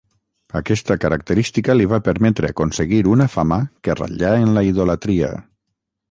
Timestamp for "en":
4.47-4.55